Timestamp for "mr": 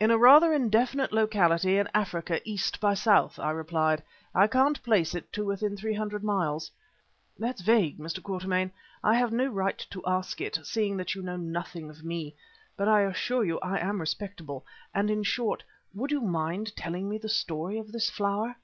7.98-8.22